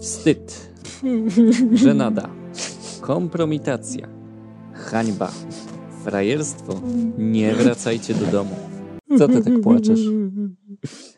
Wstyd. 0.00 0.72
Żenada. 1.72 2.30
Kompromitacja. 3.00 4.08
Hańba. 4.72 5.32
Frajerstwo. 6.04 6.80
Nie 7.18 7.54
wracajcie 7.54 8.14
do 8.14 8.26
domu. 8.26 8.56
Co 9.18 9.28
ty 9.28 9.42
tak 9.42 9.60
płaczesz? 9.60 10.00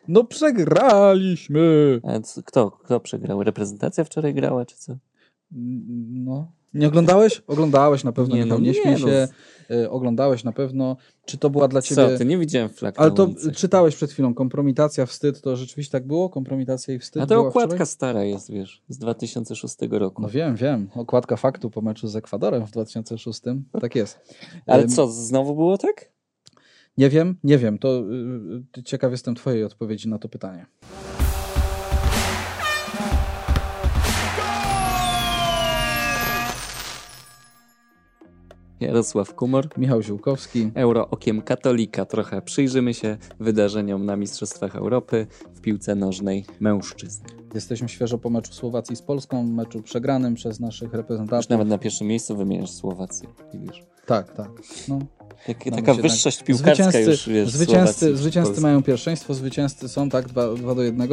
No 0.08 0.24
przegraliśmy! 0.24 2.00
A 2.04 2.20
co, 2.20 2.42
kto, 2.42 2.70
kto 2.70 3.00
przegrał? 3.00 3.42
Reprezentacja 3.42 4.04
wczoraj 4.04 4.34
grała, 4.34 4.66
czy 4.66 4.76
co? 4.76 4.96
No. 6.10 6.52
Nie 6.74 6.88
oglądałeś? 6.88 7.42
Oglądałeś 7.46 8.04
na 8.04 8.12
pewno, 8.12 8.34
Nie, 8.34 8.40
nie, 8.40 8.46
no 8.46 8.54
no, 8.54 8.60
nie 8.60 8.68
nie, 8.68 8.74
śmiej 8.74 8.92
no. 8.92 8.98
się. 8.98 9.28
Y, 9.70 9.90
oglądałeś 9.90 10.44
na 10.44 10.52
pewno. 10.52 10.96
Czy 11.24 11.38
to 11.38 11.50
była 11.50 11.68
dla 11.68 11.82
ciebie... 11.82 12.08
Co 12.08 12.18
ty? 12.18 12.24
Nie 12.24 12.38
widziałem 12.38 12.68
flag 12.68 12.94
Ale 12.98 13.10
to 13.10 13.24
ulicy. 13.24 13.52
czytałeś 13.52 13.96
przed 13.96 14.12
chwilą, 14.12 14.34
kompromitacja, 14.34 15.06
wstyd, 15.06 15.40
to 15.40 15.56
rzeczywiście 15.56 15.92
tak 15.92 16.06
było? 16.06 16.28
Kompromitacja 16.30 16.94
i 16.94 16.98
wstyd 16.98 17.22
A 17.22 17.26
to 17.26 17.40
okładka 17.40 17.68
wczoraj? 17.68 17.86
stara 17.86 18.24
jest, 18.24 18.50
wiesz, 18.50 18.82
z 18.88 18.98
2006 18.98 19.76
roku. 19.90 20.22
No 20.22 20.28
wiem, 20.28 20.56
wiem. 20.56 20.88
Okładka 20.94 21.36
faktu 21.36 21.70
po 21.70 21.80
meczu 21.80 22.08
z 22.08 22.16
Ekwadorem 22.16 22.66
w 22.66 22.70
2006. 22.70 23.40
Tak 23.80 23.94
jest. 23.94 24.20
Ale 24.66 24.86
co, 24.86 25.06
znowu 25.08 25.54
było 25.54 25.78
tak? 25.78 26.12
Nie 26.98 27.08
wiem, 27.08 27.36
nie 27.44 27.58
wiem. 27.58 27.78
To 27.78 28.02
y, 28.78 28.82
ciekaw 28.82 29.10
jestem 29.12 29.34
twojej 29.34 29.64
odpowiedzi 29.64 30.08
na 30.08 30.18
to 30.18 30.28
pytanie. 30.28 30.66
Jarosław 38.82 39.34
Kumor. 39.34 39.68
Michał 39.76 40.02
Ziółkowski. 40.02 40.70
Euro 40.74 41.08
okiem 41.10 41.42
katolika. 41.42 42.04
Trochę 42.04 42.42
przyjrzymy 42.42 42.94
się 42.94 43.16
wydarzeniom 43.40 44.06
na 44.06 44.16
Mistrzostwach 44.16 44.76
Europy 44.76 45.26
w 45.54 45.60
piłce 45.60 45.94
nożnej 45.94 46.44
mężczyzn. 46.60 47.22
Jesteśmy 47.54 47.88
świeżo 47.88 48.18
po 48.18 48.30
meczu 48.30 48.52
Słowacji 48.52 48.96
z 48.96 49.02
Polską, 49.02 49.42
meczu 49.42 49.82
przegranym 49.82 50.34
przez 50.34 50.60
naszych 50.60 50.88
Już 50.88 50.96
reprezentantów. 50.96 51.50
nawet 51.50 51.68
na 51.68 51.78
pierwszym 51.78 52.06
miejscu 52.06 52.36
wymieniasz 52.36 52.70
Słowację. 52.70 53.28
Widzisz. 53.54 53.82
Tak, 54.06 54.32
tak. 54.36 54.50
No, 54.88 54.98
Mamy 55.70 55.82
taka 55.82 55.94
się 55.94 56.02
wyższość 56.02 56.36
tak- 56.36 56.46
piłkarska 56.46 56.84
zwycięzcy, 56.84 57.10
już 57.10 57.28
wiesz, 57.28 57.50
Zwycięzcy, 57.50 57.98
Słowacji, 57.98 58.16
zwycięzcy 58.22 58.60
mają 58.60 58.82
pierwszeństwo, 58.82 59.34
zwycięzcy 59.34 59.88
są, 59.88 60.08
tak, 60.08 60.28
2 60.28 60.74
do 60.74 60.82
1. 60.82 61.08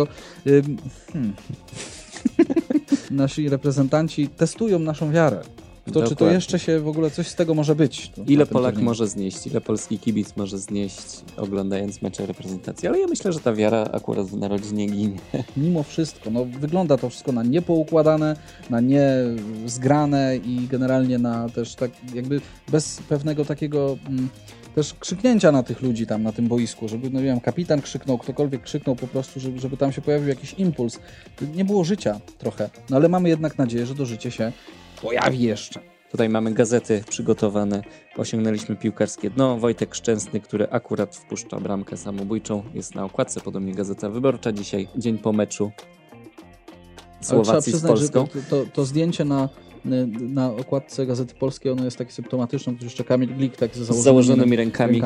Ym, 0.48 0.78
hmm. 1.14 1.34
Nasi 3.12 3.50
reprezentanci 3.50 4.28
testują 4.28 4.80
naszą 4.80 5.12
wiarę. 5.12 5.42
W 5.90 5.92
to, 5.92 6.00
czy 6.02 6.10
to 6.10 6.10
Dokładnie. 6.10 6.36
jeszcze 6.36 6.60
się 6.60 6.80
w 6.80 6.88
ogóle 6.88 7.12
coś 7.12 7.28
z 7.28 7.36
tego 7.36 7.54
może 7.54 7.76
być. 7.76 8.10
To, 8.10 8.22
Ile 8.28 8.46
Polak 8.46 8.72
turnieju. 8.74 8.90
może 8.90 9.08
znieść, 9.08 9.48
ile 9.48 9.62
polski 9.62 10.00
kibic 10.00 10.38
może 10.38 10.58
znieść 10.58 11.22
oglądając 11.38 12.02
mecze 12.02 12.26
reprezentacji. 12.26 12.88
Ale 12.88 13.00
ja 13.00 13.08
myślę, 13.08 13.34
że 13.34 13.40
ta 13.40 13.54
wiara 13.54 13.84
akurat 13.94 14.28
w 14.28 14.38
narodzie 14.38 14.76
nie 14.76 14.88
ginie. 14.88 15.18
Mimo 15.58 15.84
wszystko, 15.84 16.30
no, 16.30 16.46
wygląda 16.46 16.98
to 16.98 17.10
wszystko 17.10 17.32
na 17.32 17.44
niepoukładane, 17.44 18.36
na 18.70 18.80
niezgrane 18.82 20.38
i 20.38 20.68
generalnie 20.68 21.18
na 21.18 21.50
też 21.50 21.76
tak 21.76 21.92
jakby 22.14 22.42
bez 22.72 23.00
pewnego 23.10 23.46
takiego 23.46 23.98
mm, 24.08 24.30
też 24.76 24.94
krzyknięcia 24.94 25.52
na 25.52 25.64
tych 25.64 25.82
ludzi 25.82 26.08
tam 26.08 26.24
na 26.24 26.32
tym 26.32 26.48
boisku, 26.48 26.88
żeby, 26.88 27.10
no 27.10 27.22
wiem, 27.22 27.40
kapitan 27.40 27.82
krzyknął, 27.82 28.18
ktokolwiek 28.18 28.62
krzyknął 28.64 28.96
po 28.96 29.08
prostu, 29.08 29.40
żeby, 29.40 29.60
żeby 29.60 29.78
tam 29.78 29.92
się 29.92 30.02
pojawił 30.02 30.28
jakiś 30.30 30.54
impuls. 30.54 31.00
Nie 31.56 31.66
było 31.66 31.84
życia 31.84 32.20
trochę, 32.38 32.70
no 32.90 32.98
ale 32.98 33.10
mamy 33.10 33.30
jednak 33.30 33.58
nadzieję, 33.58 33.86
że 33.86 33.96
to 33.96 34.06
życie 34.06 34.32
się 34.32 34.52
pojawi 35.02 35.42
jeszcze. 35.42 35.80
Tutaj 36.12 36.30
mamy 36.30 36.54
gazety 36.54 37.04
przygotowane. 37.10 37.84
Osiągnęliśmy 38.18 38.76
piłkarskie 38.76 39.30
dno. 39.30 39.58
Wojtek 39.58 39.96
Szczęsny, 39.96 40.40
który 40.40 40.68
akurat 40.70 41.16
wpuszcza 41.16 41.60
bramkę 41.60 41.98
samobójczą, 41.98 42.64
jest 42.74 42.96
na 42.96 43.06
okładce, 43.06 43.42
podobnie 43.42 43.74
Gazeta 43.74 44.10
Wyborcza. 44.10 44.52
Dzisiaj, 44.52 44.88
dzień 44.96 45.18
po 45.18 45.34
meczu 45.34 45.72
Ale 45.72 47.22
trzeba 47.22 47.44
Słowacji 47.44 47.72
z 47.72 47.76
przyznać, 47.76 48.00
że 48.00 48.10
Polską. 48.10 48.42
to, 48.50 48.64
to, 48.66 48.72
to 48.74 48.86
zdjęcie 48.86 49.26
na, 49.26 49.50
na 50.20 50.52
okładce 50.52 51.06
Gazety 51.06 51.36
Polskiej, 51.36 51.72
ono 51.72 51.86
jest 51.86 51.98
takie 51.98 52.12
symptomatyczne, 52.12 52.74
to 52.78 52.84
jeszcze 52.84 53.04
Kamil 53.04 53.36
Glik 53.36 53.58
tak 53.58 53.76
Z 53.76 53.78
założonymi, 53.78 54.04
założonymi 54.04 54.56
rękami. 54.56 55.02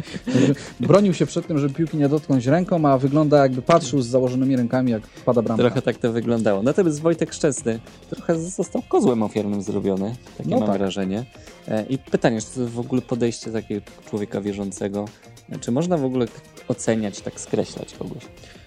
Bronił 0.80 1.14
się 1.14 1.26
przed 1.26 1.46
tym, 1.46 1.58
żeby 1.58 1.74
piłki 1.74 1.96
nie 1.96 2.08
dotknąć 2.08 2.46
ręką, 2.46 2.84
a 2.84 2.98
wygląda 2.98 3.42
jakby 3.42 3.62
patrzył 3.62 4.02
z 4.02 4.06
założonymi 4.06 4.56
rękami, 4.56 4.92
jak 4.92 5.02
pada 5.06 5.42
bramka. 5.42 5.62
Trochę 5.62 5.82
tak 5.82 5.96
to 5.96 6.12
wyglądało. 6.12 6.62
Natomiast 6.62 7.00
Wojtek 7.00 7.32
Szczęsny 7.32 7.80
trochę 8.10 8.38
został 8.38 8.82
kozłem 8.82 9.22
ofiarnym 9.22 9.62
zrobiony. 9.62 10.16
Takie 10.38 10.50
No 10.50 10.58
mam 10.58 10.68
tak. 10.68 10.78
wrażenie. 10.78 11.24
E, 11.68 11.84
I 11.88 11.98
pytanie, 11.98 12.40
czy 12.40 12.46
to 12.46 12.66
w 12.66 12.78
ogóle 12.78 13.02
podejście 13.02 13.50
takiego 13.50 13.80
człowieka 14.10 14.40
wierzącego, 14.40 15.04
e, 15.50 15.58
czy 15.58 15.72
można 15.72 15.96
w 15.96 16.04
ogóle 16.04 16.26
oceniać, 16.68 17.20
tak 17.20 17.40
skreślać 17.40 17.94
kogoś? 17.94 18.22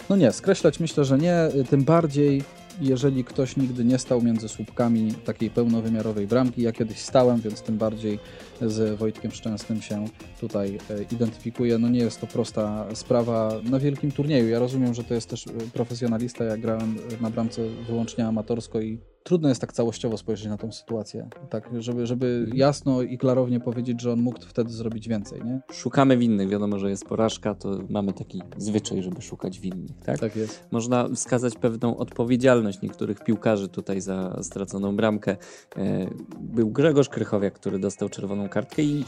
No 0.10 0.16
nie, 0.16 0.32
skreślać 0.32 0.80
myślę, 0.80 1.06
że 1.06 1.18
nie, 1.18 1.36
tym 1.70 1.84
bardziej 1.84 2.44
jeżeli 2.80 3.24
ktoś 3.24 3.58
nigdy 3.58 3.86
nie 3.86 4.00
stał 4.00 4.22
między 4.22 4.50
słupkami 4.50 5.14
takiej 5.14 5.50
pełnowymiarowej 5.50 6.28
bramki. 6.28 6.62
Ja 6.62 6.72
kiedyś 6.72 6.98
stałem, 6.98 7.42
więc 7.42 7.62
tym 7.62 7.78
bardziej 7.78 8.20
z 8.62 9.00
Wojtkiem 9.00 9.32
Szczęsnym 9.32 9.82
się 9.82 10.06
tutaj 10.40 10.78
e, 10.90 11.04
identyfikuję. 11.12 11.78
No 11.78 11.90
nie 11.90 12.00
jest 12.00 12.22
to 12.22 12.28
prosta 12.28 12.86
sprawa 12.96 13.52
na 13.64 13.80
wielkim 13.80 14.12
turnieju. 14.12 14.50
Ja 14.50 14.60
rozumiem, 14.60 14.94
że 14.94 15.04
to 15.04 15.14
jest 15.14 15.30
też 15.30 15.48
e, 15.48 15.52
profesjonalista. 15.74 16.44
Ja 16.44 16.58
grałem 16.58 16.96
na 17.22 17.30
bramce 17.30 17.62
wyłącznie 17.88 18.28
amatorsko 18.28 18.82
i 18.82 19.00
trudno 19.24 19.50
jest 19.50 19.62
tak 19.62 19.74
całościowo 19.74 20.18
spojrzeć 20.18 20.48
na 20.48 20.58
tą 20.58 20.72
sytuację. 20.72 21.30
Tak, 21.50 21.70
żeby, 21.80 22.06
żeby 22.06 22.48
jasno 22.54 23.02
i 23.02 23.18
klarownie 23.18 23.60
powiedzieć, 23.60 24.02
że 24.02 24.12
on 24.12 24.22
mógł 24.22 24.40
wtedy 24.42 24.70
zrobić 24.70 25.08
więcej, 25.08 25.42
nie? 25.46 25.60
Szukamy 25.72 26.18
winnych. 26.18 26.50
Wiadomo, 26.50 26.80
że 26.80 26.90
jest 26.90 27.06
porażka, 27.06 27.56
to 27.56 27.80
mamy 27.90 28.14
taki 28.14 28.42
zwyczaj, 28.58 29.04
żeby 29.04 29.22
szukać 29.22 29.60
winnych, 29.60 30.02
tak? 30.06 30.20
Tak 30.20 30.36
jest. 30.36 30.64
Można 30.72 31.10
wskazać 31.16 31.56
pewną 31.56 31.98
odpowiedzialność 31.98 32.82
niektórych 32.82 33.24
piłkarzy 33.24 33.68
tutaj 33.70 34.02
za 34.02 34.40
straconą 34.44 34.96
bramkę. 34.96 35.38
E, 35.78 36.08
Był 36.40 36.70
Grzegorz 36.72 37.10
Krychowiak, 37.10 37.54
który 37.54 37.80
dostał 37.80 38.10
czerwoną 38.10 38.50
kartkę 38.50 38.82
i 38.82 39.06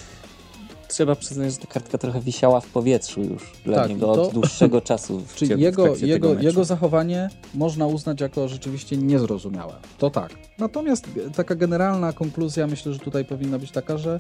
trzeba 0.88 1.16
przyznać, 1.16 1.52
że 1.52 1.58
ta 1.58 1.68
kartka 1.68 1.98
trochę 1.98 2.22
wisiała 2.22 2.60
w 2.62 2.68
powietrzu 2.68 3.22
już 3.24 3.52
dla 3.66 3.78
Tak, 3.78 3.90
niego 3.90 4.16
to- 4.16 4.28
od 4.28 4.34
dłuższego 4.34 4.82
czasu. 4.92 5.20
W 5.20 5.36
Czyli 5.36 5.62
jego, 5.62 5.96
jego, 5.96 6.40
jego 6.40 6.64
zachowanie 6.64 7.30
można 7.54 7.88
uznać 7.88 8.22
jako 8.22 8.48
rzeczywiście 8.48 8.98
niezrozumiałe. 8.98 9.74
To 9.98 10.10
tak. 10.10 10.32
Natomiast 10.60 11.08
taka 11.36 11.56
generalna 11.56 12.14
konkluzja 12.14 12.68
myślę, 12.68 12.94
że 12.94 13.00
tutaj 13.00 13.26
powinna 13.26 13.60
być 13.60 13.72
taka, 13.72 13.98
że 13.98 14.20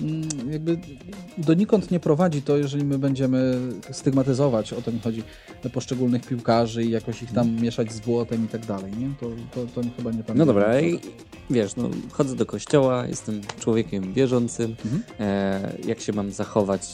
mm, 0.00 0.28
jakby 0.50 0.78
donikąd 1.38 1.90
nie 1.90 2.00
prowadzi 2.00 2.42
to, 2.42 2.56
jeżeli 2.56 2.84
my 2.84 2.98
będziemy 2.98 3.58
stygmatyzować, 3.90 4.72
o 4.72 4.82
to 4.82 4.92
mi 4.92 5.00
chodzi, 5.00 5.22
poszczególnych 5.72 6.26
piłkarzy 6.26 6.84
i 6.84 6.90
jakoś 6.90 7.22
ich 7.22 7.32
tam 7.32 7.60
mieszać 7.60 7.92
z 7.92 8.00
błotem 8.00 8.44
i 8.44 8.48
tak 8.48 8.66
dalej. 8.66 8.92
Nie? 8.98 9.10
To, 9.20 9.26
to, 9.54 9.82
to 9.82 9.88
chyba 9.96 10.10
nie 10.10 10.22
tam. 10.22 10.38
No 10.38 10.46
dobra, 10.46 10.80
i 10.80 11.00
wiesz, 11.52 11.76
no, 11.76 11.90
chodzę 12.12 12.36
do 12.36 12.46
kościoła, 12.46 13.06
jestem 13.06 13.40
człowiekiem 13.60 14.12
wierzącym. 14.12 14.76
Mhm. 14.84 15.02
E, 15.20 15.76
jak 15.86 16.00
się 16.00 16.12
mam 16.12 16.32
zachować? 16.32 16.88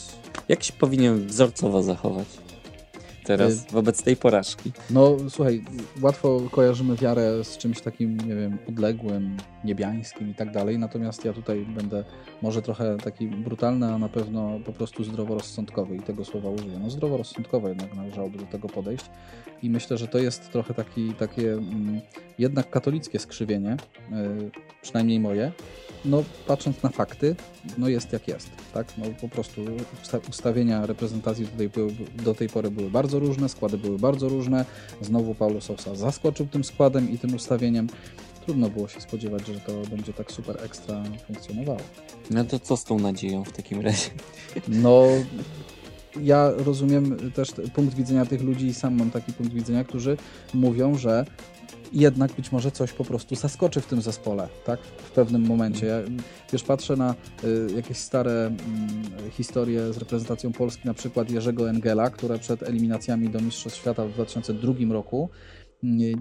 Jak 0.48 0.64
się 0.64 0.72
powinien 0.72 1.26
wzorcowo 1.26 1.82
zachować 1.82 2.47
teraz 3.28 3.52
Y- 3.52 3.72
wobec 3.72 4.02
tej 4.02 4.16
porażki? 4.16 4.72
No 4.90 5.16
słuchaj, 5.28 5.64
łatwo 6.02 6.40
kojarzymy 6.50 6.96
wiarę 6.96 7.44
z 7.44 7.58
czymś 7.58 7.80
takim, 7.80 8.16
nie 8.16 8.34
wiem, 8.34 8.58
odległym, 8.68 9.36
niebiańskim 9.64 10.30
i 10.30 10.34
tak 10.34 10.52
dalej, 10.52 10.78
natomiast 10.78 11.24
ja 11.24 11.32
tutaj 11.32 11.66
będę 11.74 12.04
może 12.42 12.62
trochę 12.62 12.96
taki 12.96 13.26
brutalny, 13.28 13.86
a 13.94 13.98
na 13.98 14.08
pewno 14.08 14.60
po 14.66 14.72
prostu 14.72 15.04
zdroworozsądkowy 15.04 15.96
i 15.96 16.00
tego 16.00 16.24
słowa 16.24 16.50
użyję. 16.50 16.78
No 16.78 16.90
zdroworozsądkowo 16.90 17.68
jednak 17.68 17.94
należałoby 17.94 18.38
do 18.38 18.46
tego 18.46 18.68
podejść 18.68 19.04
i 19.62 19.70
myślę, 19.70 19.98
że 19.98 20.08
to 20.08 20.18
jest 20.18 20.52
trochę 20.52 20.74
taki, 20.74 21.12
takie 21.14 21.52
mm, 21.52 22.00
jednak 22.38 22.70
katolickie 22.70 23.18
skrzywienie, 23.18 23.72
y, 23.72 24.50
przynajmniej 24.82 25.20
moje, 25.20 25.52
no 26.04 26.24
patrząc 26.46 26.82
na 26.82 26.88
fakty, 26.88 27.36
no 27.78 27.88
jest 27.88 28.12
jak 28.12 28.28
jest, 28.28 28.50
tak? 28.74 28.86
No 28.98 29.04
po 29.20 29.28
prostu 29.28 29.64
usta- 30.04 30.28
ustawienia 30.28 30.86
reprezentacji 30.86 31.46
tutaj 31.46 31.68
były, 31.68 31.92
do 32.24 32.34
tej 32.34 32.48
pory 32.48 32.70
były 32.70 32.90
bardzo 32.90 33.17
różne, 33.18 33.48
składy 33.48 33.78
były 33.78 33.98
bardzo 33.98 34.28
różne. 34.28 34.64
Znowu 35.00 35.34
Paulo 35.34 35.60
Sousa 35.60 35.94
zaskoczył 35.94 36.46
tym 36.46 36.64
składem 36.64 37.10
i 37.10 37.18
tym 37.18 37.34
ustawieniem. 37.34 37.86
Trudno 38.44 38.70
było 38.70 38.88
się 38.88 39.00
spodziewać, 39.00 39.46
że 39.46 39.60
to 39.60 39.72
będzie 39.90 40.12
tak 40.12 40.32
super 40.32 40.64
ekstra 40.64 41.02
funkcjonowało. 41.26 41.80
No 42.30 42.44
to 42.44 42.58
co 42.58 42.76
z 42.76 42.84
tą 42.84 42.98
nadzieją 42.98 43.44
w 43.44 43.52
takim 43.52 43.80
razie? 43.80 44.10
No, 44.68 45.06
ja 46.22 46.50
rozumiem 46.56 47.32
też 47.34 47.48
punkt 47.74 47.94
widzenia 47.94 48.26
tych 48.26 48.42
ludzi 48.42 48.66
i 48.66 48.74
sam 48.74 48.98
mam 48.98 49.10
taki 49.10 49.32
punkt 49.32 49.52
widzenia, 49.52 49.84
którzy 49.84 50.16
mówią, 50.54 50.98
że 50.98 51.24
jednak 51.92 52.32
być 52.32 52.52
może 52.52 52.70
coś 52.70 52.92
po 52.92 53.04
prostu 53.04 53.34
zaskoczy 53.34 53.80
w 53.80 53.86
tym 53.86 54.02
zespole, 54.02 54.48
tak? 54.66 54.80
W 54.80 55.10
pewnym 55.10 55.46
momencie. 55.46 55.86
Ja, 55.86 55.96
wiesz, 56.52 56.62
patrzę 56.62 56.96
na 56.96 57.14
y, 57.44 57.68
jakieś 57.76 57.96
stare 57.96 58.46
mm, 58.46 58.60
historie 59.30 59.92
z 59.92 59.98
reprezentacją 59.98 60.52
Polski, 60.52 60.82
na 60.84 60.94
przykład 60.94 61.30
Jerzego 61.30 61.70
Engela, 61.70 62.10
które 62.10 62.38
przed 62.38 62.62
eliminacjami 62.62 63.30
do 63.30 63.40
Mistrzostw 63.40 63.78
Świata 63.78 64.04
w 64.04 64.12
2002 64.12 64.72
roku 64.90 65.30
nie, 65.82 66.14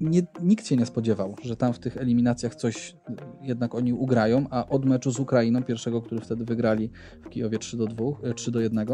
nie, 0.00 0.22
nikt 0.42 0.66
się 0.66 0.76
nie 0.76 0.86
spodziewał, 0.86 1.36
że 1.42 1.56
tam 1.56 1.72
w 1.72 1.78
tych 1.78 1.96
eliminacjach 1.96 2.54
coś 2.54 2.96
jednak 3.42 3.74
oni 3.74 3.92
ugrają, 3.92 4.46
a 4.50 4.68
od 4.68 4.84
meczu 4.84 5.10
z 5.10 5.18
Ukrainą, 5.18 5.62
pierwszego, 5.62 6.02
który 6.02 6.20
wtedy 6.20 6.44
wygrali 6.44 6.90
w 7.22 7.28
Kijowie 7.28 7.58
3 7.58 7.76
do 7.76 7.86
2, 7.86 8.04
e, 8.22 8.34
3 8.34 8.50
do 8.50 8.60
1, 8.60 8.86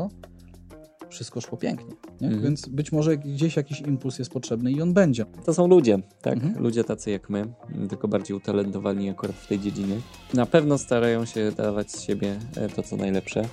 wszystko 1.08 1.40
szło 1.40 1.58
pięknie. 1.58 1.94
Nie? 2.20 2.26
Mhm. 2.26 2.42
Więc 2.44 2.68
być 2.68 2.92
może 2.92 3.16
gdzieś 3.16 3.56
jakiś 3.56 3.80
impuls 3.80 4.18
jest 4.18 4.30
potrzebny 4.30 4.72
i 4.72 4.82
on 4.82 4.92
będzie. 4.92 5.24
To 5.44 5.54
są 5.54 5.68
ludzie, 5.68 5.98
tak? 6.22 6.34
Mhm. 6.34 6.62
Ludzie 6.62 6.84
tacy 6.84 7.10
jak 7.10 7.30
my, 7.30 7.44
tylko 7.88 8.08
bardziej 8.08 8.36
utalentowani 8.36 9.10
akurat 9.10 9.36
w 9.36 9.46
tej 9.46 9.60
dziedzinie. 9.60 9.96
Na 10.34 10.46
pewno 10.46 10.78
starają 10.78 11.24
się 11.24 11.52
dawać 11.52 11.90
z 11.90 12.02
siebie 12.02 12.38
e, 12.56 12.68
to, 12.68 12.82
co 12.82 12.96
najlepsze. 12.96 13.44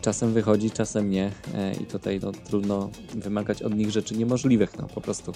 Czasem 0.00 0.32
wychodzi, 0.32 0.70
czasem 0.70 1.10
nie 1.10 1.30
e, 1.54 1.72
i 1.74 1.86
tutaj 1.86 2.20
no, 2.22 2.32
trudno 2.32 2.90
wymagać 3.14 3.62
od 3.62 3.74
nich 3.74 3.90
rzeczy 3.90 4.16
niemożliwych. 4.16 4.78
No 4.78 4.86
po 4.94 5.00
prostu 5.00 5.32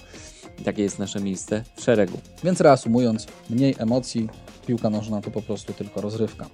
takie 0.64 0.82
jest 0.82 0.98
nasze 0.98 1.20
miejsce 1.20 1.64
w 1.76 1.82
szeregu. 1.82 2.18
Więc 2.44 2.60
reasumując, 2.60 3.26
mniej 3.50 3.74
emocji, 3.78 4.28
piłka 4.66 4.90
nożna 4.90 5.20
to 5.20 5.30
po 5.30 5.42
prostu 5.42 5.72
tylko 5.72 6.00
rozrywka. 6.00 6.46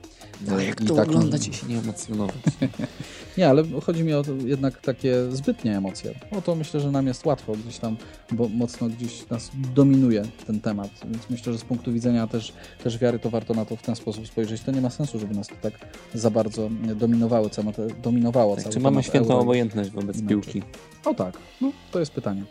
No, 0.47 0.61
E, 0.61 0.65
jak 0.65 0.81
i 0.81 0.85
to 0.87 0.95
tak- 0.95 1.09
oglądać 1.09 1.49
i 1.49 1.55
się 1.55 1.67
nie 1.67 1.79
emocjonować? 1.79 2.37
Nie, 3.39 3.49
ale 3.49 3.65
chodzi 3.83 4.05
mi 4.05 4.15
o 4.15 4.23
to, 4.23 4.33
jednak 4.47 4.81
takie 4.81 5.15
zbytnie 5.31 5.77
emocje. 5.77 6.15
O 6.31 6.41
to 6.43 6.55
myślę, 6.55 6.81
że 6.81 6.91
nam 6.91 7.07
jest 7.07 7.27
łatwo 7.27 7.53
gdzieś 7.53 7.79
tam, 7.79 7.97
bo 8.33 8.49
mocno 8.49 8.89
gdzieś 8.89 9.29
nas 9.29 9.51
dominuje 9.75 10.23
ten 10.47 10.61
temat. 10.61 10.91
Więc 11.11 11.31
myślę, 11.31 11.53
że 11.53 11.59
z 11.59 11.65
punktu 11.65 11.93
widzenia 11.93 12.27
też, 12.27 12.53
też 12.85 12.99
wiary 12.99 13.19
to 13.19 13.31
warto 13.31 13.55
na 13.55 13.65
to 13.65 13.77
w 13.77 13.83
ten 13.83 13.97
sposób 13.97 14.27
spojrzeć. 14.27 14.61
To 14.63 14.73
nie 14.73 14.81
ma 14.81 14.91
sensu, 14.91 15.19
żeby 15.19 15.35
nas 15.35 15.49
to 15.49 15.55
tak 15.63 15.73
za 16.15 16.31
bardzo 16.31 16.71
dominowały, 16.97 17.51
całe 17.51 17.73
te, 17.73 17.87
dominowało 17.87 18.57
Tak, 18.57 18.69
czy 18.69 18.81
mamy 18.81 18.95
temat 18.95 19.07
świętą 19.07 19.39
obojętność 19.39 19.91
wobec 19.91 20.23
piłki? 20.29 20.63
O 21.05 21.15
tak, 21.15 21.39
no 21.61 21.73
to 21.91 22.01
jest 22.01 22.13
pytanie. 22.13 22.45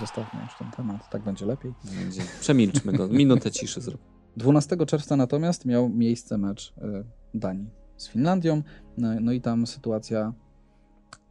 Zostawmy 0.00 0.42
już 0.42 0.58
ten 0.58 0.70
temat, 0.70 1.10
tak 1.10 1.22
będzie 1.22 1.46
lepiej. 1.46 1.74
Będzie. 1.84 2.22
Przemilczmy 2.40 2.92
go, 2.92 3.08
minutę 3.08 3.50
ciszy 3.50 3.80
zrób. 3.80 4.00
12 4.36 4.76
czerwca 4.86 5.16
natomiast 5.16 5.64
miał 5.64 5.88
miejsce 5.88 6.38
mecz 6.38 6.74
y, 6.78 7.04
Danii 7.34 7.70
z 7.96 8.08
Finlandią. 8.08 8.62
No, 8.98 9.08
no 9.20 9.32
i 9.32 9.40
tam 9.40 9.66
sytuacja 9.66 10.32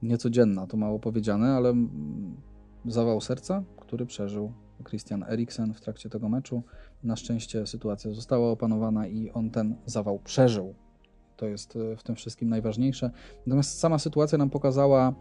niecodzienna, 0.01 0.67
to 0.67 0.77
mało 0.77 0.99
powiedziane, 0.99 1.53
ale 1.53 1.73
zawał 2.85 3.21
serca, 3.21 3.63
który 3.79 4.05
przeżył 4.05 4.53
Christian 4.89 5.23
Eriksen 5.23 5.73
w 5.73 5.81
trakcie 5.81 6.09
tego 6.09 6.29
meczu. 6.29 6.63
Na 7.03 7.15
szczęście 7.15 7.67
sytuacja 7.67 8.13
została 8.13 8.51
opanowana 8.51 9.07
i 9.07 9.31
on 9.31 9.49
ten 9.49 9.75
zawał 9.85 10.19
przeżył. 10.19 10.75
To 11.37 11.45
jest 11.45 11.75
y, 11.75 11.95
w 11.97 12.03
tym 12.03 12.15
wszystkim 12.15 12.49
najważniejsze. 12.49 13.11
Natomiast 13.45 13.79
sama 13.79 13.99
sytuacja 13.99 14.37
nam 14.37 14.49
pokazała 14.49 15.13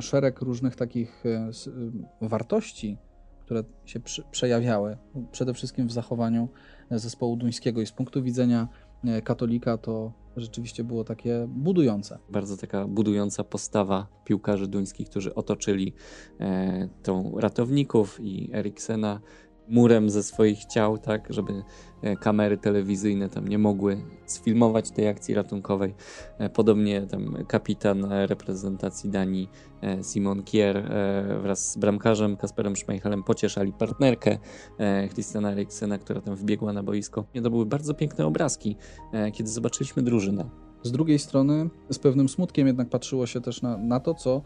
szereg 0.00 0.40
różnych 0.40 0.76
takich 0.76 1.22
s- 1.48 1.66
y, 1.66 2.28
wartości, 2.28 2.98
które 3.40 3.64
się 3.84 4.00
przejawiały. 4.30 4.96
Przede 5.32 5.54
wszystkim 5.54 5.86
w 5.88 5.92
zachowaniu 5.92 6.48
zespołu 6.90 7.36
duńskiego 7.36 7.80
i 7.80 7.86
z 7.86 7.92
punktu 7.92 8.22
widzenia 8.22 8.68
e, 9.04 9.22
katolika 9.22 9.78
to 9.78 10.12
rzeczywiście 10.36 10.84
było 10.84 11.04
takie 11.04 11.46
budujące. 11.48 12.18
Bardzo 12.30 12.56
taka 12.56 12.86
budująca 12.88 13.44
postawa 13.44 14.06
piłkarzy 14.24 14.66
duńskich, 14.68 15.08
którzy 15.10 15.34
otoczyli 15.34 15.92
e, 16.40 16.88
tą 17.02 17.32
ratowników 17.40 18.20
i 18.20 18.50
Eriksena 18.54 19.20
murem 19.70 20.10
ze 20.10 20.22
swoich 20.22 20.64
ciał, 20.64 20.98
tak, 20.98 21.26
żeby 21.30 21.62
e, 22.02 22.16
kamery 22.16 22.58
telewizyjne 22.58 23.28
tam 23.28 23.48
nie 23.48 23.58
mogły 23.58 24.02
sfilmować 24.26 24.90
tej 24.90 25.08
akcji 25.08 25.34
ratunkowej. 25.34 25.94
E, 26.38 26.48
podobnie 26.48 27.02
tam 27.02 27.44
kapitan 27.48 28.12
e, 28.12 28.26
reprezentacji 28.26 29.10
Danii 29.10 29.48
Simon 30.02 30.42
Kier 30.42 30.90
wraz 31.42 31.72
z 31.72 31.76
bramkarzem 31.76 32.36
Kasperem 32.36 32.76
Schmeichelem 32.76 33.22
pocieszali 33.22 33.72
partnerkę 33.72 34.38
Christiana 35.12 35.52
Eriksena, 35.52 35.98
która 35.98 36.20
tam 36.20 36.36
wbiegła 36.36 36.72
na 36.72 36.82
boisko. 36.82 37.24
I 37.34 37.42
To 37.42 37.50
były 37.50 37.66
bardzo 37.66 37.94
piękne 37.94 38.26
obrazki, 38.26 38.76
kiedy 39.32 39.50
zobaczyliśmy 39.50 40.02
drużynę. 40.02 40.50
Z 40.82 40.92
drugiej 40.92 41.18
strony, 41.18 41.70
z 41.90 41.98
pewnym 41.98 42.28
smutkiem 42.28 42.66
jednak 42.66 42.88
patrzyło 42.88 43.26
się 43.26 43.40
też 43.40 43.62
na, 43.62 43.76
na 43.76 44.00
to, 44.00 44.14
co 44.14 44.42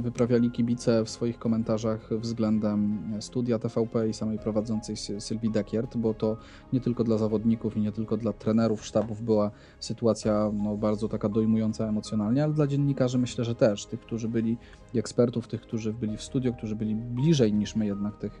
wyprawiali 0.00 0.50
kibice 0.50 1.04
w 1.04 1.10
swoich 1.10 1.38
komentarzach 1.38 2.08
względem 2.10 3.02
studia 3.20 3.58
TVP 3.58 4.08
i 4.08 4.14
samej 4.14 4.38
prowadzącej 4.38 4.96
Sy- 4.96 5.20
Sylwii 5.20 5.50
Dekiert, 5.50 5.96
bo 5.96 6.14
to 6.14 6.36
nie 6.72 6.80
tylko 6.80 7.04
dla 7.04 7.18
zawodników 7.18 7.76
i 7.76 7.80
nie 7.80 7.92
tylko 7.92 8.16
dla 8.16 8.32
trenerów, 8.32 8.84
sztabów 8.84 9.22
była 9.22 9.50
sytuacja 9.80 10.50
no, 10.54 10.76
bardzo 10.76 11.08
taka 11.08 11.28
dojmująca 11.28 11.88
emocjonalnie, 11.88 12.44
ale 12.44 12.52
dla 12.52 12.66
dziennikarzy 12.66 13.18
myślę, 13.18 13.44
że 13.44 13.54
też, 13.54 13.86
tych, 13.86 14.00
którzy 14.00 14.28
byli 14.28 14.56
ekspertów, 14.94 15.48
tych, 15.48 15.60
którzy 15.60 15.92
byli 15.92 16.16
w 16.16 16.22
studio, 16.22 16.52
którzy 16.52 16.76
byli 16.76 16.94
bliżej 16.94 17.52
niż 17.54 17.76
my 17.76 17.86
jednak 17.86 18.16
tych, 18.16 18.40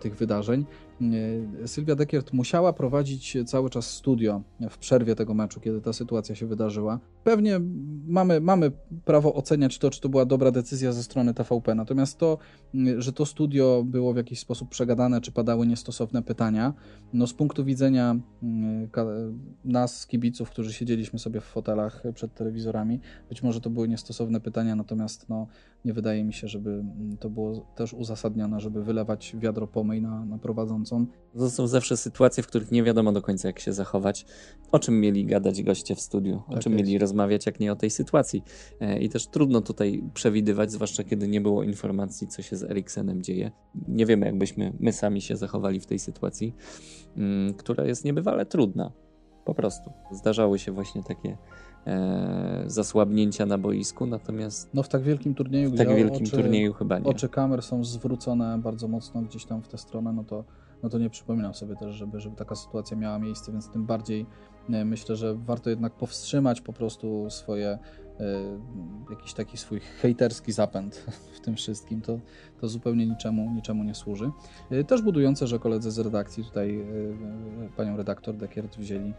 tych 0.00 0.16
wydarzeń. 0.16 0.64
Nie, 1.00 1.28
Sylwia 1.66 1.94
Dekiert 1.94 2.32
musiała 2.32 2.72
prowadzić 2.72 3.36
cały 3.46 3.70
czas 3.70 3.90
studio 3.90 4.42
w 4.70 4.78
przerwie 4.78 5.14
tego 5.14 5.34
meczu, 5.34 5.60
kiedy 5.60 5.80
ta 5.80 5.92
sytuacja 5.92 6.34
się 6.34 6.46
wydarzyła. 6.46 7.00
Pewnie 7.24 7.60
mamy, 8.06 8.40
mamy 8.40 8.70
prawo 9.04 9.34
oceniać 9.34 9.78
to, 9.78 9.90
czy 9.90 10.00
to 10.00 10.08
była 10.08 10.24
dobra 10.24 10.50
decyzja 10.50 10.92
ze 10.92 11.02
strony 11.02 11.34
TVP, 11.34 11.74
natomiast 11.74 12.18
to, 12.18 12.38
że 12.98 13.12
to 13.12 13.26
studio 13.26 13.82
było 13.86 14.12
w 14.12 14.16
jakiś 14.16 14.38
sposób 14.38 14.68
przegadane, 14.68 15.20
czy 15.20 15.32
padały 15.32 15.66
niestosowne 15.66 16.22
pytania, 16.22 16.74
no 17.12 17.26
z 17.26 17.34
punktu 17.34 17.64
widzenia 17.64 18.16
mm, 18.42 18.88
nas, 19.64 20.06
kibiców, 20.06 20.50
którzy 20.50 20.72
siedzieliśmy 20.72 21.18
sobie 21.18 21.40
w 21.40 21.44
fotelach 21.44 22.02
przed 22.14 22.34
telewizorami, 22.34 23.00
być 23.28 23.42
może 23.42 23.60
to 23.60 23.70
były 23.70 23.88
niestosowne 23.88 24.40
pytania, 24.40 24.76
natomiast 24.76 25.28
no, 25.28 25.46
nie 25.84 25.92
wydaje 25.92 26.24
mi 26.24 26.32
się, 26.32 26.48
żeby 26.48 26.70
mm, 26.70 27.16
to 27.16 27.30
było 27.30 27.66
też 27.76 27.94
uzasadnione, 27.94 28.60
żeby 28.60 28.84
wylewać 28.84 29.36
wiadro 29.38 29.66
pomyj 29.66 30.02
na, 30.02 30.24
na. 30.24 30.38
To 31.38 31.50
są 31.50 31.66
zawsze 31.66 31.96
sytuacje, 31.96 32.42
w 32.42 32.46
których 32.46 32.70
nie 32.72 32.82
wiadomo 32.82 33.12
do 33.12 33.22
końca, 33.22 33.48
jak 33.48 33.58
się 33.58 33.72
zachować. 33.72 34.26
O 34.72 34.78
czym 34.78 35.00
mieli 35.00 35.26
gadać 35.26 35.62
goście 35.62 35.94
w 35.94 36.00
studiu, 36.00 36.42
o 36.48 36.52
Tak 36.52 36.62
czym 36.62 36.72
jest. 36.72 36.84
mieli 36.84 36.98
rozmawiać, 36.98 37.46
jak 37.46 37.60
nie 37.60 37.72
o 37.72 37.76
tej 37.76 37.90
sytuacji. 37.90 38.42
E, 38.80 38.98
I 38.98 39.08
też 39.08 39.26
trudno 39.26 39.60
tutaj 39.60 40.02
przewidywać, 40.14 40.72
zwłaszcza 40.72 41.04
kiedy 41.04 41.28
nie 41.28 41.40
było 41.40 41.62
informacji, 41.62 42.26
co 42.28 42.42
się 42.42 42.56
z 42.56 42.62
Eriksenem 42.62 43.22
dzieje. 43.22 43.50
Nie 43.88 44.06
wiemy, 44.06 44.26
jakbyśmy 44.26 44.72
my 44.80 44.92
sami 44.92 45.20
się 45.20 45.36
zachowali 45.36 45.80
w 45.80 45.86
tej 45.86 45.98
sytuacji, 45.98 46.54
mm, 47.16 47.54
która 47.54 47.84
jest 47.84 48.04
niebywale 48.04 48.46
trudna. 48.46 48.92
Po 49.44 49.54
prostu. 49.54 49.90
Zdarzały 50.12 50.58
się 50.58 50.72
właśnie 50.72 51.02
takie 51.02 51.36
e, 51.86 52.64
zasłabnięcia 52.66 53.46
na 53.46 53.58
boisku, 53.58 54.06
natomiast 54.06 54.70
No 54.74 54.82
w 54.82 54.88
tak 54.88 55.02
wielkim 55.02 55.34
turnieju, 55.34 55.70
w 55.70 55.76
tak 55.76 55.88
wielkim 55.88 56.26
oczy, 56.26 56.36
turnieju 56.36 56.72
chyba 56.72 56.98
nie. 56.98 57.04
oczy 57.04 57.28
kamer 57.28 57.62
są 57.62 57.84
zwrócone 57.84 58.58
bardzo 58.58 58.88
mocno 58.88 59.22
gdzieś 59.22 59.44
tam 59.44 59.62
w 59.62 59.68
tę 59.68 59.78
stronę, 59.78 60.12
no 60.12 60.24
to, 60.24 60.44
no 60.82 60.88
to 60.88 60.98
nie 60.98 61.10
przypominam 61.10 61.54
sobie 61.54 61.76
też, 61.76 61.94
żeby, 61.94 62.20
żeby 62.20 62.36
taka 62.36 62.54
sytuacja 62.54 62.96
miała 62.96 63.18
miejsce, 63.18 63.52
więc 63.52 63.68
tym 63.68 63.86
bardziej 63.86 64.26
e, 64.70 64.84
myślę, 64.84 65.16
że 65.16 65.34
warto 65.34 65.70
jednak 65.70 65.92
powstrzymać 65.92 66.60
po 66.60 66.72
prostu 66.72 67.30
swoje 67.30 67.68
e, 67.68 67.78
jakiś 69.10 69.32
taki 69.32 69.56
swój 69.56 69.80
hejterski 69.80 70.52
zapęd 70.52 70.94
w 71.36 71.40
tym 71.40 71.56
wszystkim. 71.56 72.00
To, 72.00 72.18
to 72.60 72.68
zupełnie 72.68 73.06
niczemu, 73.06 73.54
niczemu 73.54 73.84
nie 73.84 73.94
służy. 73.94 74.30
E, 74.70 74.84
Też 74.84 75.02
budujące, 75.02 75.46
że 75.46 75.58
koledzy 75.58 75.90
z 75.90 75.98
redakcji 75.98 76.44
tutaj 76.44 76.84
panią 77.76 77.96
redaktor 77.96 78.36
Dekiert 78.36 78.76
wzięli 78.76 79.14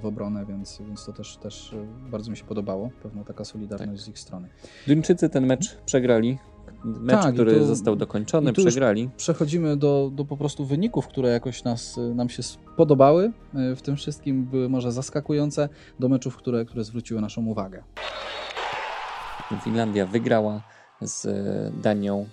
w 0.00 0.06
obronę, 0.06 0.46
więc, 0.46 0.82
więc 0.86 1.04
to 1.04 1.12
też, 1.12 1.36
też 1.36 1.74
bardzo 2.10 2.30
mi 2.30 2.36
się 2.36 2.44
podobało. 2.44 2.90
Pewna 3.02 3.24
taka 3.24 3.44
solidarność 3.44 4.02
z 4.02 4.08
ich 4.08 4.18
strony. 4.18 4.48
Duńczycy 4.86 5.28
ten 5.28 5.46
mecz 5.46 5.76
przegrali. 5.86 6.38
Mecz, 6.84 7.22
Tak, 7.22 7.34
który 7.34 7.54
tu- 7.58 7.64
został 7.66 7.96
dokończony, 7.96 8.52
przegrali. 8.52 9.10
Przechodzimy 9.16 9.76
do, 9.76 10.10
do 10.14 10.24
po 10.24 10.36
prostu 10.36 10.64
wyników, 10.64 11.08
które 11.08 11.28
jakoś 11.28 11.64
nas, 11.64 11.98
y, 11.98 12.14
nam 12.14 12.28
się 12.28 12.42
spodobały. 12.42 13.32
Y, 13.72 13.76
W 13.76 13.82
tym 13.82 13.96
wszystkim 13.96 14.44
były 14.44 14.68
może 14.68 14.92
zaskakujące 14.92 15.68
do 16.00 16.08
meczów, 16.08 16.36
które, 16.36 16.64
które 16.64 16.84
zwróciły 16.84 17.20
naszą 17.20 17.46
uwagę. 17.46 17.82
Finlandia 19.64 20.06
wygrała 20.06 20.62
z 21.00 21.26
e, 21.26 21.70
Danią 21.82 22.26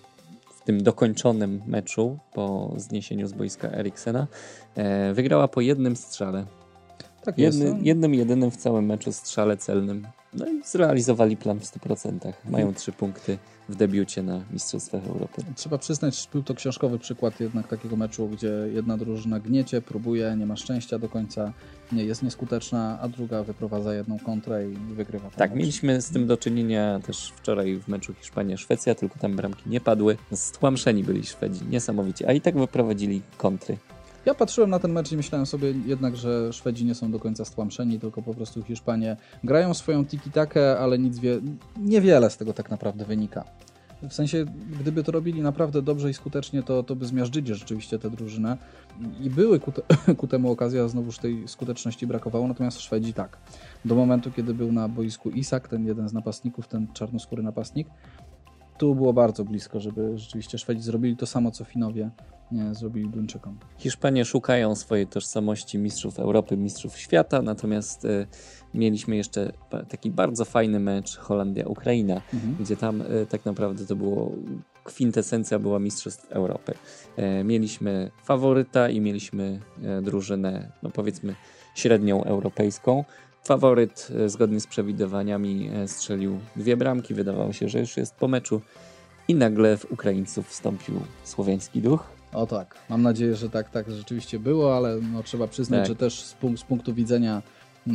w 0.56 0.62
tym 0.64 0.84
dokończonym 0.84 1.62
meczu 1.68 2.18
po 2.34 2.74
zniesieniu 2.78 3.28
z 3.28 3.34
boiska 3.34 3.68
Eriksena. 3.72 4.28
E, 4.76 5.14
Wygrała 5.14 5.48
po 5.48 5.62
jednym 5.62 5.96
strzale. 5.96 6.46
Tak 7.26 7.38
jest. 7.38 7.60
Jedny, 7.60 7.74
no. 7.74 7.80
jednym 7.82 8.14
jedynym 8.14 8.52
w 8.52 8.58
całym 8.58 8.86
meczu 8.86 9.12
strzale 9.12 9.58
celnym. 9.58 10.08
No 10.34 10.46
i 10.46 10.62
zrealizowali 10.64 11.38
plan 11.38 11.60
w 11.60 11.64
100%. 11.64 12.34
Mają 12.50 12.74
trzy 12.74 12.92
punkty 12.92 13.38
w 13.70 13.76
debiucie 13.76 14.24
na 14.24 14.42
Mistrzostwach 14.52 15.08
Europy. 15.08 15.42
Trzeba 15.56 15.78
przyznać, 15.78 16.22
że 16.22 16.28
był 16.32 16.44
to 16.44 16.54
książkowy 16.54 17.00
przykład 17.00 17.40
jednak 17.40 17.68
takiego 17.68 17.96
meczu, 17.96 18.28
gdzie 18.28 18.52
jedna 18.74 18.98
drużyna 18.98 19.40
gniecie, 19.40 19.82
próbuje, 19.82 20.36
nie 20.38 20.46
ma 20.46 20.56
szczęścia 20.56 21.00
do 21.00 21.10
końca, 21.10 21.54
nie 21.92 22.04
jest 22.04 22.24
nieskuteczna, 22.24 23.00
a 23.02 23.08
druga 23.08 23.44
wyprowadza 23.44 23.94
jedną 23.94 24.20
kontrę 24.20 24.70
i 24.70 24.74
wygrywa. 24.76 25.30
Tak, 25.30 25.52
mecz. 25.52 25.60
mieliśmy 25.60 26.02
z 26.02 26.10
tym 26.10 26.28
do 26.28 26.38
czynienia 26.38 27.00
też 27.00 27.34
wczoraj 27.36 27.76
w 27.78 27.88
meczu 27.88 28.14
Hiszpania-Szwecja, 28.14 28.96
tylko 28.96 29.20
tam 29.20 29.36
bramki 29.36 29.70
nie 29.70 29.82
padły. 29.82 30.18
Stłamszeni 30.34 31.04
byli 31.04 31.24
Szwedzi, 31.24 31.62
niesamowicie. 31.70 32.28
A 32.28 32.34
i 32.34 32.42
tak 32.42 32.58
wyprowadzili 32.58 33.22
kontry. 33.38 33.78
Ja 34.26 34.34
patrzyłem 34.34 34.70
na 34.70 34.80
ten 34.80 34.92
mecz 34.92 35.12
i 35.12 35.18
myślałem 35.18 35.46
sobie 35.46 35.74
jednak, 35.86 36.18
że 36.18 36.54
Szwedzi 36.54 36.86
nie 36.86 36.96
są 36.96 37.12
do 37.12 37.20
końca 37.20 37.46
stłamszeni, 37.46 38.00
tylko 38.00 38.22
po 38.22 38.34
prostu 38.34 38.64
Hiszpanie 38.64 39.18
grają 39.44 39.74
swoją 39.74 40.06
tiki-takę, 40.06 40.78
ale 40.80 41.00
nic 41.00 41.20
wie... 41.20 41.40
niewiele 41.78 42.30
z 42.30 42.38
tego 42.38 42.54
tak 42.54 42.72
naprawdę 42.72 43.06
wynika. 43.06 43.44
W 44.10 44.14
sensie, 44.14 44.46
gdyby 44.80 45.04
to 45.04 45.12
robili 45.12 45.42
naprawdę 45.42 45.82
dobrze 45.82 46.10
i 46.10 46.14
skutecznie, 46.14 46.64
to, 46.64 46.84
to 46.84 46.96
by 46.96 47.06
zmiażdżyli 47.06 47.56
rzeczywiście 47.56 48.00
tę 48.00 48.10
drużynę. 48.10 48.58
I 49.22 49.30
były 49.30 49.60
ku, 49.60 49.72
te, 49.72 49.82
ku 50.20 50.28
temu 50.28 50.52
okazje, 50.52 50.84
a 50.84 50.88
znowuż 50.88 51.18
tej 51.18 51.48
skuteczności 51.48 52.08
brakowało, 52.08 52.48
natomiast 52.48 52.82
Szwedzi 52.82 53.14
tak. 53.14 53.38
Do 53.86 53.96
momentu, 53.96 54.32
kiedy 54.32 54.54
był 54.54 54.72
na 54.72 54.90
boisku 54.90 55.30
Isak, 55.30 55.68
ten 55.68 55.86
jeden 55.86 56.10
z 56.10 56.14
napastników, 56.14 56.68
ten 56.68 56.88
czarnoskóry 56.94 57.44
napastnik, 57.44 57.88
tu 58.78 58.96
było 58.96 59.14
bardzo 59.14 59.44
blisko, 59.44 59.80
żeby 59.80 60.18
rzeczywiście 60.18 60.58
Szwedzi 60.58 60.82
zrobili 60.82 61.18
to 61.18 61.26
samo, 61.26 61.52
co 61.52 61.64
Finowie 61.64 62.10
nie, 62.52 62.76
zrobili 62.76 63.10
Duńczykom. 63.10 63.58
Hiszpanie 63.78 64.26
szukają 64.26 64.76
swojej 64.76 65.08
tożsamości 65.08 65.78
mistrzów 65.78 66.20
Europy, 66.20 66.58
mistrzów 66.58 66.98
świata, 66.98 67.42
natomiast 67.42 68.06
y, 68.06 68.28
mieliśmy 68.74 69.16
jeszcze 69.16 69.52
taki 69.90 70.12
bardzo 70.12 70.46
fajny 70.46 70.80
mecz 70.80 71.18
Holandia-Ukraina, 71.18 72.22
mhm. 72.34 72.56
gdzie 72.60 72.78
tam 72.78 73.02
y, 73.02 73.26
tak 73.30 73.46
naprawdę 73.46 73.86
to 73.86 73.96
było 73.96 74.32
kwintesencja 74.84 75.60
była 75.60 75.80
mistrzostw 75.80 76.32
Europy. 76.32 76.74
Y, 77.20 77.44
mieliśmy 77.44 78.12
faworyta 78.24 78.90
i 78.90 79.02
mieliśmy 79.02 79.60
drużynę, 80.02 80.72
no 80.84 80.90
powiedzmy 80.90 81.36
średnią 81.76 82.24
europejską. 82.24 83.04
Faworyt 83.46 84.08
zgodnie 84.28 84.60
z 84.60 84.68
przewidywaniami 84.68 85.70
strzelił 85.88 86.40
dwie 86.56 86.78
bramki, 86.78 87.14
wydawało 87.14 87.54
się, 87.54 87.70
że 87.70 87.80
już 87.80 87.98
jest 87.98 88.16
po 88.16 88.28
meczu 88.28 88.62
i 89.28 89.36
nagle 89.36 89.78
w 89.78 89.92
Ukraińców 89.92 90.50
wstąpił 90.50 91.02
słowiański 91.24 91.82
duch 91.82 92.16
o 92.36 92.48
tak, 92.48 92.76
mam 92.90 93.02
nadzieję, 93.02 93.36
że 93.36 93.50
tak, 93.50 93.70
tak 93.70 93.92
rzeczywiście 93.92 94.40
było, 94.40 94.78
ale 94.78 94.98
no, 95.14 95.24
trzeba 95.24 95.48
przyznać, 95.48 95.80
tak. 95.80 95.88
że 95.88 95.96
też 95.96 96.24
z, 96.24 96.36
z, 96.56 96.64
punktu 96.64 96.94
widzenia 96.94 97.42
yy, 97.88 97.94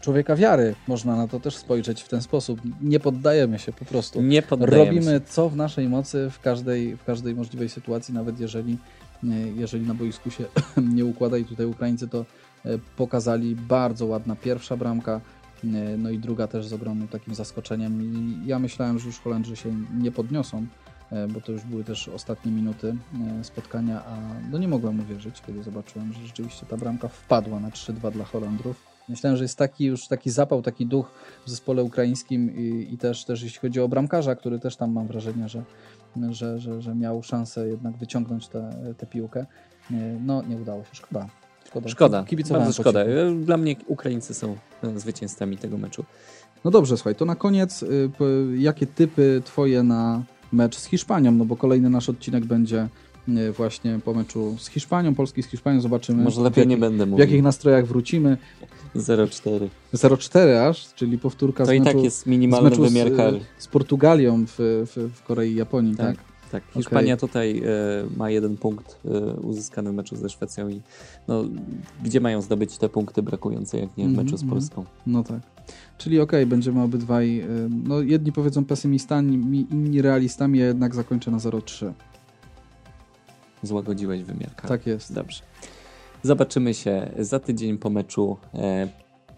człowieka 0.00 0.36
wiary 0.36 0.74
można 0.88 1.16
na 1.16 1.28
to 1.28 1.40
też 1.40 1.56
spojrzeć 1.56 2.02
w 2.02 2.08
ten 2.08 2.22
sposób. 2.22 2.60
Nie 2.82 3.00
poddajemy 3.00 3.58
się 3.58 3.72
po 3.72 3.84
prostu. 3.84 4.22
Nie 4.22 4.42
poddajemy 4.42 4.84
Robimy 4.84 5.12
się. 5.12 5.20
co 5.20 5.48
w 5.48 5.56
naszej 5.56 5.88
mocy 5.88 6.30
w 6.30 6.40
każdej, 6.40 6.96
w 6.96 7.04
każdej 7.04 7.34
możliwej 7.34 7.68
sytuacji, 7.68 8.14
nawet 8.14 8.40
jeżeli, 8.40 8.78
yy, 9.22 9.30
jeżeli 9.56 9.86
na 9.86 9.94
boisku 9.94 10.30
się 10.30 10.44
nie 10.96 11.04
układa 11.04 11.38
i 11.38 11.44
tutaj 11.44 11.66
Ukraińcy 11.66 12.08
to 12.08 12.24
pokazali. 12.96 13.56
Bardzo 13.56 14.06
ładna 14.06 14.36
pierwsza 14.36 14.76
bramka, 14.76 15.20
yy, 15.64 15.70
no 15.98 16.10
i 16.10 16.18
druga 16.18 16.46
też 16.46 16.66
z 16.66 16.72
ogromnym 16.72 17.08
takim 17.08 17.34
zaskoczeniem 17.34 18.02
i 18.02 18.46
ja 18.46 18.58
myślałem, 18.58 18.98
że 18.98 19.06
już 19.06 19.18
Holendrzy 19.18 19.56
się 19.56 19.74
nie 19.98 20.12
podniosą, 20.12 20.66
E, 21.12 21.28
bo 21.28 21.40
to 21.40 21.52
już 21.52 21.62
były 21.62 21.84
też 21.84 22.08
ostatnie 22.08 22.52
minuty 22.52 22.96
e, 23.40 23.44
spotkania, 23.44 24.04
a 24.04 24.16
no 24.50 24.58
nie 24.58 24.68
mogłem 24.68 25.00
uwierzyć, 25.00 25.42
kiedy 25.46 25.62
zobaczyłem, 25.62 26.12
że 26.12 26.26
rzeczywiście 26.26 26.66
ta 26.66 26.76
bramka 26.76 27.08
wpadła 27.08 27.60
na 27.60 27.70
3-2 27.70 28.12
dla 28.12 28.24
Holendrów. 28.24 28.82
Myślałem, 29.08 29.36
że 29.36 29.44
jest 29.44 29.58
taki 29.58 29.84
już 29.84 30.08
taki 30.08 30.30
zapał, 30.30 30.62
taki 30.62 30.86
duch 30.86 31.10
w 31.46 31.50
zespole 31.50 31.82
ukraińskim 31.82 32.56
i, 32.56 32.94
i, 32.94 32.98
też, 32.98 33.24
też 33.24 33.42
jeśli 33.42 33.60
chodzi 33.60 33.80
o 33.80 33.88
bramkarza, 33.88 34.34
który 34.34 34.58
też 34.58 34.76
tam 34.76 34.92
mam 34.92 35.06
wrażenie, 35.06 35.48
że, 35.48 35.62
że, 36.30 36.58
że, 36.58 36.82
że 36.82 36.94
miał 36.94 37.22
szansę 37.22 37.68
jednak 37.68 37.96
wyciągnąć 37.96 38.48
tę 38.98 39.06
piłkę. 39.10 39.46
E, 39.90 39.94
no 40.24 40.42
nie 40.42 40.56
udało 40.56 40.84
się, 40.84 40.90
szkoda. 40.92 41.28
Szkoda, 41.86 42.24
szkoda. 42.26 42.58
bardzo 42.58 42.72
szkoda. 42.72 43.04
Dla 43.44 43.56
mnie 43.56 43.76
Ukraińcy 43.86 44.34
są 44.34 44.56
zwycięzcami 44.96 45.56
tego 45.56 45.78
meczu. 45.78 46.04
No 46.64 46.70
dobrze, 46.70 46.96
słuchaj, 46.96 47.14
to 47.14 47.24
na 47.24 47.34
koniec, 47.34 47.84
jakie 48.56 48.86
typy 48.86 49.42
twoje 49.44 49.82
na 49.82 50.22
mecz 50.52 50.76
z 50.76 50.84
Hiszpanią, 50.84 51.32
no 51.32 51.44
bo 51.44 51.56
kolejny 51.56 51.90
nasz 51.90 52.08
odcinek 52.08 52.44
będzie 52.44 52.88
e, 53.28 53.52
właśnie 53.52 54.00
po 54.04 54.14
meczu 54.14 54.56
z 54.58 54.68
Hiszpanią, 54.68 55.14
Polski 55.14 55.42
z 55.42 55.46
Hiszpanią, 55.46 55.80
zobaczymy 55.80 56.24
Może 56.24 56.40
lepiej 56.40 56.62
jak, 56.62 56.68
nie 56.68 56.76
będę 56.76 57.06
mówił. 57.06 57.16
w 57.16 57.20
jakich 57.20 57.42
nastrojach 57.42 57.86
wrócimy. 57.86 58.36
0-4. 58.96 59.68
0-4 59.94 60.38
aż, 60.68 60.94
czyli 60.94 61.18
powtórka 61.18 61.64
to 61.64 61.66
z 61.66 61.68
meczu, 61.68 61.82
i 61.82 61.84
tak 61.84 62.04
jest 62.04 62.26
minimalny 62.26 62.70
wymiar 62.70 63.16
kary. 63.16 63.40
Z, 63.58 63.62
z 63.62 63.66
Portugalią 63.66 64.44
w, 64.46 64.54
w, 64.58 65.10
w, 65.14 65.22
Korei 65.22 65.52
i 65.52 65.54
Japonii, 65.54 65.96
tak? 65.96 66.16
tak? 66.16 66.24
Tak, 66.52 66.62
Hiszpania 66.74 67.14
okay. 67.14 67.28
tutaj 67.28 67.58
e, 67.58 67.62
ma 68.16 68.30
jeden 68.30 68.56
punkt 68.56 68.98
e, 69.04 69.34
uzyskany 69.34 69.92
w 69.92 69.94
meczu 69.94 70.16
ze 70.16 70.28
Szwecją 70.28 70.68
i 70.68 70.80
no, 71.28 71.44
gdzie 72.04 72.20
mają 72.20 72.42
zdobyć 72.42 72.78
te 72.78 72.88
punkty 72.88 73.22
brakujące, 73.22 73.78
jak 73.78 73.96
nie 73.96 74.08
w 74.08 74.16
meczu 74.16 74.36
z 74.36 74.42
mhm, 74.42 74.50
Polską. 74.50 74.84
No 75.06 75.22
tak. 75.22 75.40
Czyli 75.98 76.20
okej, 76.20 76.40
okay, 76.40 76.46
będziemy 76.46 76.82
obydwaj, 76.82 77.40
e, 77.40 77.46
no 77.84 78.00
jedni 78.00 78.32
powiedzą 78.32 78.64
pesymistami, 78.64 79.66
inni 79.70 80.02
realistami, 80.02 80.62
a 80.62 80.66
jednak 80.66 80.94
zakończę 80.94 81.30
na 81.30 81.38
0-3. 81.38 81.92
Złagodziłeś 83.62 84.22
wymiar 84.22 84.54
kary. 84.54 84.68
Tak 84.68 84.86
jest. 84.86 85.14
Dobrze. 85.14 85.42
Zobaczymy 86.22 86.74
się 86.74 87.10
za 87.18 87.38
tydzień 87.40 87.78
po 87.78 87.90
meczu 87.90 88.36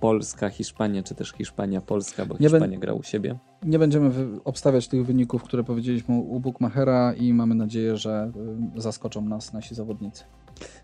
Polska, 0.00 0.48
Hiszpania, 0.48 1.02
czy 1.02 1.14
też 1.14 1.32
Hiszpania, 1.32 1.80
Polska, 1.80 2.26
bo 2.26 2.34
nie 2.40 2.48
Hiszpania 2.48 2.78
gra 2.78 2.92
u 2.92 3.02
siebie. 3.02 3.38
Nie 3.62 3.78
będziemy 3.78 4.10
obstawiać 4.44 4.88
tych 4.88 5.06
wyników, 5.06 5.42
które 5.42 5.64
powiedzieliśmy 5.64 6.14
u 6.14 6.40
Bookmachera 6.40 7.14
i 7.14 7.32
mamy 7.32 7.54
nadzieję, 7.54 7.96
że 7.96 8.32
y, 8.76 8.80
zaskoczą 8.80 9.20
nas 9.20 9.52
nasi 9.52 9.74
zawodnicy. 9.74 10.24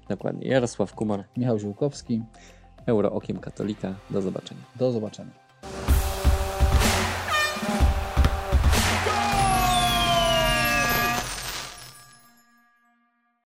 Dokładnie. 0.08 0.48
Jarosław 0.48 0.94
Kumar. 0.94 1.24
Michał 1.36 1.58
Ziółkowski. 1.58 2.22
Euro 2.86 3.12
Okiem 3.12 3.38
Katolika. 3.38 3.94
Do 4.10 4.22
zobaczenia. 4.22 4.60
Do 4.76 4.92
zobaczenia. 4.92 5.43